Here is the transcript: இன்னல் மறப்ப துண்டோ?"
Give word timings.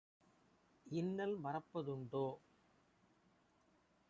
இன்னல் 0.85 1.35
மறப்ப 1.37 1.83
துண்டோ?" 1.83 2.25